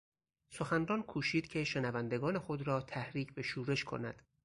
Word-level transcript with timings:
سخنران 0.49 1.03
کوشید 1.03 1.47
که 1.47 1.63
شنوندگان 1.63 2.39
خود 2.39 2.67
را 2.67 2.81
تحریک 2.81 3.33
به 3.33 3.41
شورش 3.41 3.83
کند. 3.83 4.21